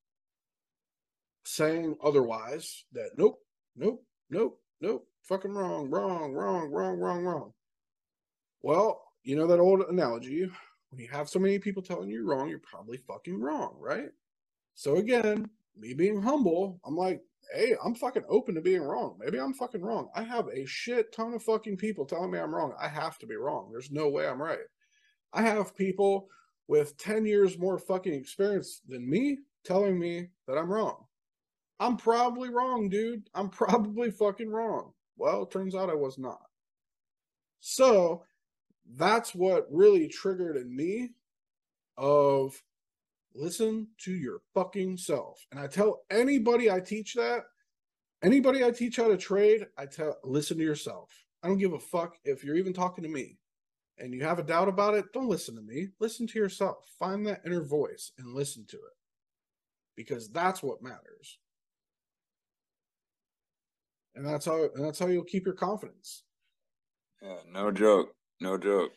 [1.44, 3.38] saying otherwise that nope,
[3.76, 7.52] nope, nope, nope, fucking wrong, wrong, wrong, wrong, wrong, wrong.
[8.62, 10.50] Well, you know that old analogy
[10.92, 14.10] when you have so many people telling you you're wrong, you're probably fucking wrong, right?
[14.74, 17.22] So again, me being humble, I'm like,
[17.54, 19.16] hey, I'm fucking open to being wrong.
[19.18, 20.10] Maybe I'm fucking wrong.
[20.14, 22.74] I have a shit ton of fucking people telling me I'm wrong.
[22.78, 23.70] I have to be wrong.
[23.70, 24.58] There's no way I'm right.
[25.32, 26.28] I have people
[26.68, 31.06] with 10 years more fucking experience than me telling me that I'm wrong.
[31.80, 33.28] I'm probably wrong, dude.
[33.34, 34.92] I'm probably fucking wrong.
[35.16, 36.42] Well, turns out I was not.
[37.60, 38.24] So
[38.96, 41.10] that's what really triggered in me
[41.96, 42.60] of
[43.34, 45.46] listen to your fucking self.
[45.50, 47.44] And I tell anybody I teach that,
[48.22, 51.10] anybody I teach how to trade, I tell listen to yourself.
[51.42, 53.38] I don't give a fuck if you're even talking to me
[53.98, 55.88] and you have a doubt about it, don't listen to me.
[56.00, 56.86] Listen to yourself.
[56.98, 58.96] Find that inner voice and listen to it.
[59.96, 61.38] Because that's what matters.
[64.14, 66.24] And that's how and that's how you'll keep your confidence.
[67.22, 68.14] Yeah, no joke.
[68.42, 68.90] No joke.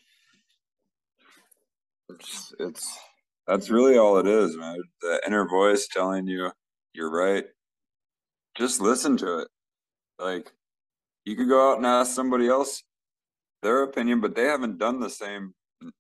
[2.10, 2.98] It's it's
[3.48, 4.78] that's really all it is, man.
[5.02, 6.52] The inner voice telling you
[6.94, 7.46] you're right.
[8.58, 9.48] Just listen to it.
[10.20, 10.52] Like
[11.26, 12.84] you could go out and ask somebody else
[13.62, 15.54] their opinion, but they haven't done the same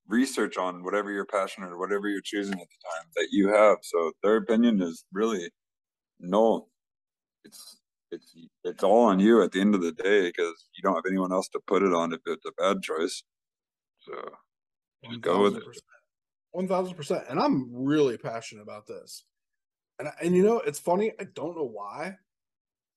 [0.08, 3.78] research on whatever you're passionate or whatever you're choosing at the time that you have.
[3.84, 5.52] So their opinion is really
[6.20, 6.68] no.
[7.46, 7.78] It's
[8.12, 11.06] it's it's all on you at the end of the day because you don't have
[11.08, 13.24] anyone else to put it on if it's a bad choice.
[14.06, 14.14] So
[15.04, 15.64] just go with it.
[16.52, 17.24] One thousand percent.
[17.30, 19.24] And I'm really passionate about this.
[20.00, 21.12] And and you know, it's funny.
[21.20, 22.18] I don't know why.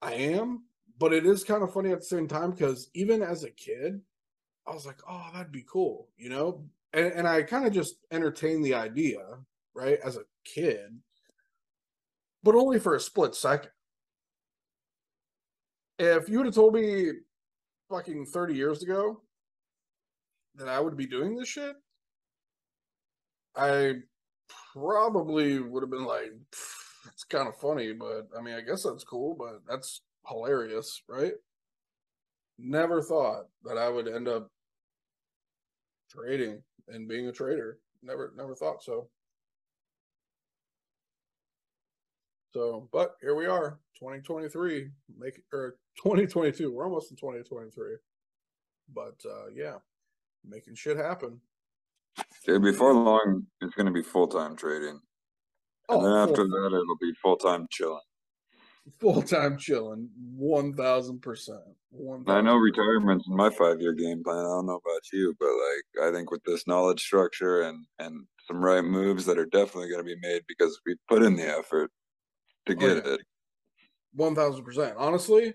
[0.01, 0.65] I am,
[0.99, 4.01] but it is kind of funny at the same time because even as a kid,
[4.67, 6.65] I was like, oh, that'd be cool, you know.
[6.93, 9.21] And and I kind of just entertained the idea,
[9.75, 10.99] right, as a kid,
[12.43, 13.71] but only for a split second.
[15.99, 17.11] If you would have told me
[17.91, 19.23] fucking 30 years ago
[20.59, 21.77] that I would be doing this shit,
[23.57, 23.95] I
[24.73, 26.33] probably would have been like,
[27.07, 31.33] it's kind of funny, but I mean, I guess that's cool, but that's hilarious, right?
[32.59, 34.51] Never thought that I would end up
[36.11, 37.79] trading and being a trader.
[38.03, 39.09] Never, never thought so.
[42.55, 46.73] So, but here we are, 2023, make or 2022.
[46.73, 47.97] We're almost in 2023.
[48.95, 49.77] But uh yeah,
[50.45, 51.41] making shit happen.
[52.47, 55.01] Yeah, before long, it's going to be full time trading.
[55.91, 58.01] And oh, then after that, it'll be full time chilling.
[59.01, 61.59] Full time chilling, 1000%.
[62.27, 64.39] I know retirement's in my five year game plan.
[64.39, 68.27] I don't know about you, but like, I think with this knowledge structure and, and
[68.47, 71.47] some right moves that are definitely going to be made because we put in the
[71.47, 71.91] effort
[72.67, 73.15] to oh, get oh, yeah.
[73.15, 73.21] it.
[74.17, 74.95] 1000%.
[74.97, 75.55] Honestly,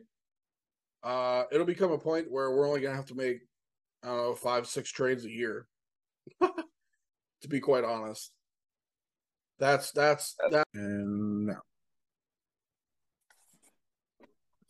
[1.03, 3.41] uh, it'll become a point where we're only going to have to make,
[4.03, 5.67] I don't know, five, six trades a year
[7.43, 8.31] to be quite honest.
[9.59, 10.67] That's that's that.
[10.73, 11.55] And no.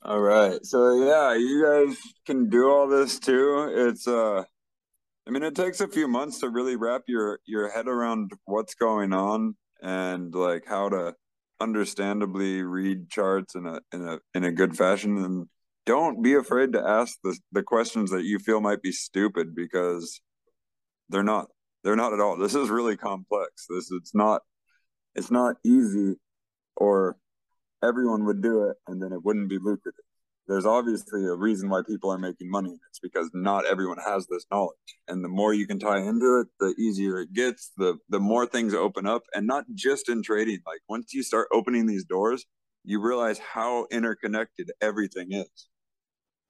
[0.01, 0.63] All right.
[0.65, 3.71] So yeah, you guys can do all this too.
[3.73, 4.43] It's uh
[5.25, 8.75] I mean it takes a few months to really wrap your your head around what's
[8.75, 11.15] going on and like how to
[11.61, 15.47] understandably read charts in a in a in a good fashion and
[15.85, 20.21] don't be afraid to ask the the questions that you feel might be stupid because
[21.09, 21.47] they're not.
[21.83, 22.37] They're not at all.
[22.37, 23.67] This is really complex.
[23.69, 24.41] This it's not
[25.15, 26.15] it's not easy
[26.75, 27.17] or
[27.83, 29.99] everyone would do it and then it wouldn't be lucrative.
[30.47, 32.77] There's obviously a reason why people are making money.
[32.89, 34.75] It's because not everyone has this knowledge.
[35.07, 38.45] And the more you can tie into it, the easier it gets, the the more
[38.45, 40.59] things open up and not just in trading.
[40.65, 42.45] Like once you start opening these doors,
[42.85, 45.67] you realize how interconnected everything is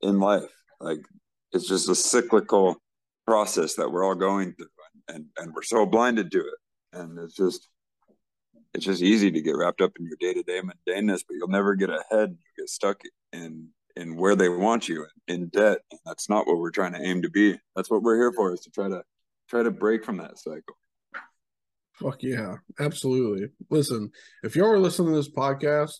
[0.03, 0.51] in life.
[0.79, 0.99] Like
[1.51, 2.77] it's just a cyclical
[3.25, 4.67] process that we're all going through
[5.07, 6.99] and and we're so blinded to it.
[6.99, 7.67] And it's just
[8.73, 11.91] it's just easy to get wrapped up in your day-to-day mundaneness but you'll never get
[11.91, 15.79] ahead you get stuck in in where they want you in debt.
[15.91, 17.59] And that's not what we're trying to aim to be.
[17.75, 19.03] That's what we're here for is to try to
[19.49, 20.77] try to break from that cycle.
[21.93, 22.55] Fuck yeah.
[22.79, 23.49] Absolutely.
[23.69, 24.11] Listen
[24.43, 25.99] if y'all are listening to this podcast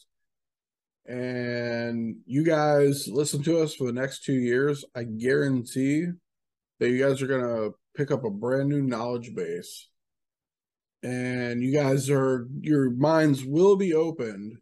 [1.06, 6.08] and you guys listen to us for the next two years i guarantee
[6.80, 9.88] that you guys are to pick up a brand new knowledge base.
[11.04, 14.58] And you guys are, your minds will be opened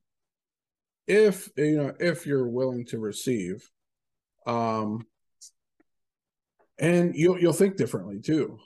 [1.07, 3.69] if, you know, if you're willing to receive.
[4.47, 5.05] Um,
[6.79, 8.57] and you'll, you'll think differently too.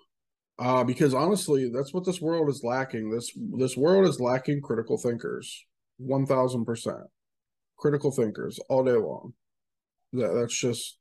[0.57, 3.11] Uh, because honestly, that's what this world is lacking.
[3.11, 5.65] This, this world is lacking critical thinkers.
[6.01, 7.03] 1000%
[7.77, 9.33] critical thinkers all day long.
[10.13, 10.97] That, that's just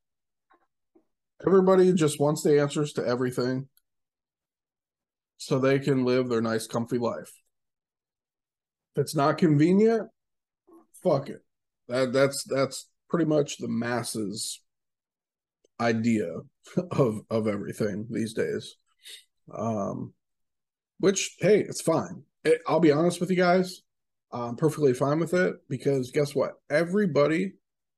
[1.47, 3.69] Everybody just wants the answers to everything
[5.37, 7.33] so they can live their nice, comfy life.
[8.95, 10.09] If it's not convenient,
[11.03, 11.41] fuck it.
[11.89, 14.63] That that's that's pretty much the masses
[15.81, 16.33] idea
[16.93, 18.77] of of everything these days.
[19.55, 20.15] Um
[20.99, 22.23] which hey, it's fine.
[22.45, 23.83] It, I'll be honest with you guys.
[24.35, 26.55] I'm perfectly fine with it because guess what?
[26.69, 27.53] Everybody,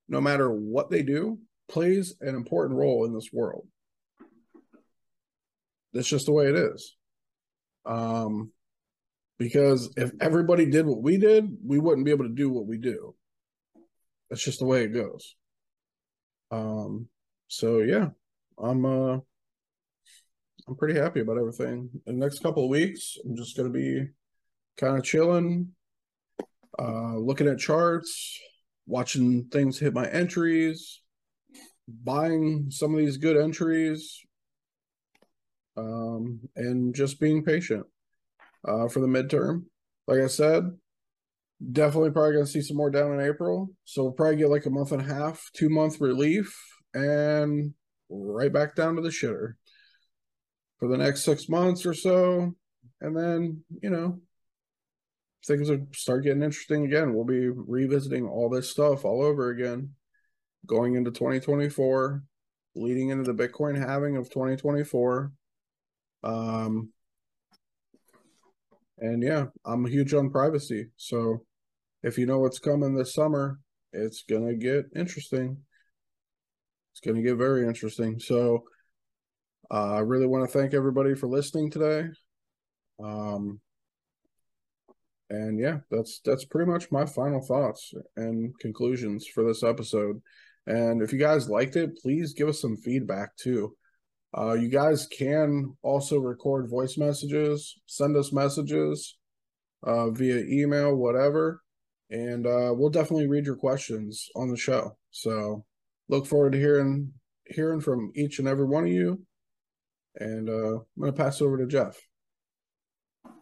[0.06, 3.66] no matter what they do, plays an important role in this world.
[5.94, 6.94] That's just the way it is.
[7.86, 8.52] Um,
[9.38, 12.76] because if everybody did what we did, we wouldn't be able to do what we
[12.76, 13.14] do.
[14.28, 15.36] That's just the way it goes.
[16.50, 17.08] Um,
[17.48, 18.10] so yeah,
[18.58, 19.18] I'm uh
[20.68, 21.88] I'm pretty happy about everything.
[22.06, 24.08] In the next couple of weeks, I'm just gonna be
[24.76, 25.72] kind of chilling,
[26.78, 28.38] uh looking at charts,
[28.86, 31.00] watching things hit my entries,
[31.88, 34.20] buying some of these good entries,
[35.76, 37.86] um, and just being patient
[38.66, 39.64] uh, for the midterm.
[40.06, 40.64] Like I said,
[41.72, 43.70] definitely probably going to see some more down in April.
[43.84, 46.56] So we'll probably get like a month and a half, two month relief,
[46.94, 47.74] and
[48.08, 49.54] right back down to the shitter
[50.78, 52.54] for the next six months or so.
[53.00, 54.20] And then, you know,
[55.46, 57.14] things will start getting interesting again.
[57.14, 59.90] We'll be revisiting all this stuff all over again
[60.66, 62.22] going into 2024,
[62.74, 65.32] leading into the Bitcoin halving of 2024.
[66.24, 66.90] Um,
[68.98, 70.88] and yeah, I'm huge on privacy.
[70.96, 71.44] So
[72.02, 73.60] if you know what's coming this summer,
[73.92, 75.58] it's going to get interesting.
[76.92, 78.18] It's going to get very interesting.
[78.18, 78.64] So
[79.70, 82.08] uh, I really want to thank everybody for listening today.
[83.02, 83.60] Um,
[85.30, 90.20] and yeah, that's that's pretty much my final thoughts and conclusions for this episode.
[90.66, 93.76] And if you guys liked it, please give us some feedback too.
[94.36, 99.16] Uh, you guys can also record voice messages, send us messages
[99.82, 101.62] uh, via email, whatever,
[102.10, 104.96] and uh, we'll definitely read your questions on the show.
[105.10, 105.64] So
[106.08, 107.12] look forward to hearing
[107.46, 109.22] hearing from each and every one of you.
[110.16, 111.96] And uh, I'm going to pass over to Jeff.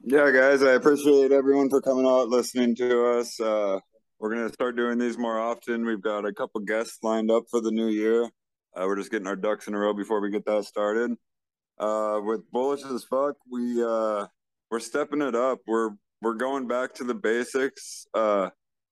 [0.05, 3.41] Yeah, guys, I appreciate everyone for coming out, listening to us.
[3.41, 3.81] Uh,
[4.19, 5.87] we're going to start doing these more often.
[5.87, 8.25] We've got a couple guests lined up for the new year.
[8.25, 11.13] Uh, we're just getting our ducks in a row before we get that started.
[11.79, 14.27] Uh, with bullish as fuck, we uh,
[14.71, 15.61] we're stepping it up.
[15.67, 18.51] We're we're going back to the basics uh,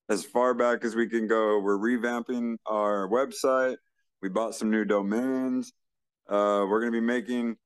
[0.08, 1.60] as far back as we can go.
[1.60, 3.76] We're revamping our website.
[4.20, 5.72] We bought some new domains.
[6.28, 7.56] Uh, we're going to be making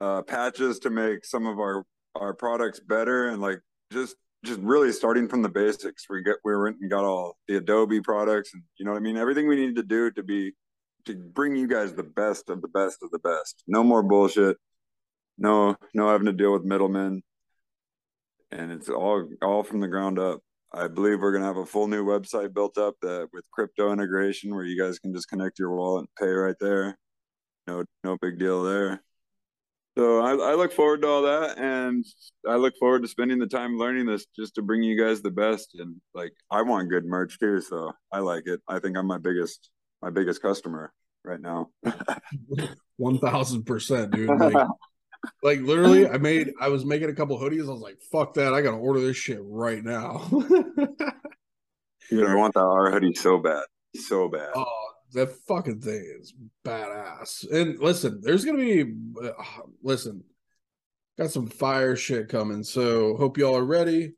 [0.00, 1.84] uh, patches to make some of our
[2.14, 3.60] our products better and like
[3.92, 6.06] just just really starting from the basics.
[6.08, 9.00] We get we went and got all the Adobe products, and you know what I
[9.00, 9.16] mean.
[9.16, 10.52] Everything we need to do to be
[11.06, 13.62] to bring you guys the best of the best of the best.
[13.66, 14.56] No more bullshit.
[15.38, 17.22] No, no having to deal with middlemen,
[18.52, 20.40] and it's all all from the ground up.
[20.72, 24.54] I believe we're gonna have a full new website built up that with crypto integration,
[24.54, 26.96] where you guys can just connect your wallet and pay right there.
[27.66, 29.02] No, no big deal there.
[29.96, 32.04] So I, I, look forward to all that, and
[32.48, 35.30] I look forward to spending the time learning this just to bring you guys the
[35.30, 35.76] best.
[35.78, 38.60] And like, I want good merch too, so I like it.
[38.68, 39.70] I think I'm my biggest
[40.02, 40.92] my biggest customer
[41.24, 41.68] right now.
[42.96, 44.30] One thousand percent, dude.
[44.40, 44.68] Like,
[45.42, 47.66] like literally, I made I was making a couple hoodies.
[47.66, 48.52] I was like, "Fuck that!
[48.52, 50.28] I gotta order this shit right now."
[52.10, 53.62] Dude, I want that R hoodie so bad,
[53.96, 54.50] so bad.
[54.54, 54.83] Oh,
[55.14, 56.34] that fucking thing is
[56.64, 57.50] badass.
[57.50, 58.92] And listen, there's gonna be
[59.22, 59.32] uh,
[59.82, 60.22] listen,
[61.18, 62.62] got some fire shit coming.
[62.62, 64.14] So hope y'all are ready.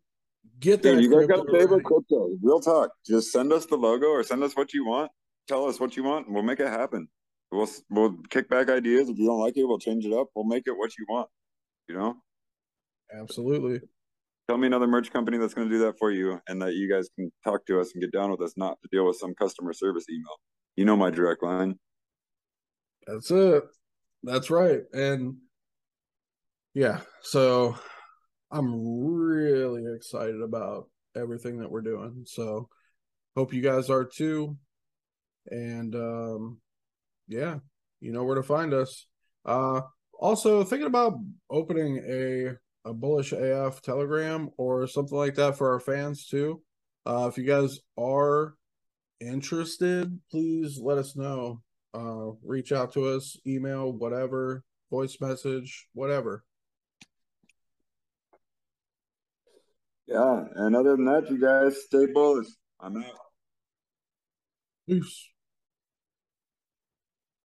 [0.59, 0.95] Get that.
[0.95, 2.31] Dude, you guys got a favorite crypto?
[2.43, 2.91] Real talk.
[3.07, 5.11] Just send us the logo or send us what you want.
[5.49, 7.09] Tell us what you want, and we'll make it happen.
[7.53, 9.09] We'll we'll kick back ideas.
[9.09, 10.29] If you don't like it, we'll change it up.
[10.35, 11.29] We'll make it what you want.
[11.89, 12.17] You know.
[13.13, 13.81] Absolutely.
[14.49, 16.91] Tell me another merch company that's going to do that for you, and that you
[16.91, 19.35] guys can talk to us and get down with us, not to deal with some
[19.35, 20.37] customer service email.
[20.77, 21.79] You know my direct line.
[23.07, 23.65] That's it.
[24.23, 24.81] That's right.
[24.93, 25.37] And
[26.75, 27.77] yeah, so
[28.51, 32.25] I'm really excited about everything that we're doing.
[32.27, 32.69] So
[33.35, 34.57] hope you guys are too.
[35.47, 36.59] And um
[37.29, 37.59] yeah,
[38.01, 39.07] you know where to find us.
[39.47, 39.81] Uh
[40.19, 41.15] also thinking about
[41.51, 42.57] opening a
[42.89, 46.61] a bullish AF telegram or something like that for our fans too.
[47.07, 48.55] Uh if you guys are
[49.21, 51.63] interested, please let us know.
[51.95, 56.45] Uh, reach out to us, email, whatever, voice message, whatever.
[60.07, 62.49] Yeah, and other than that, you guys stay bullish.
[62.79, 63.05] I'm out.
[64.87, 65.31] Peace.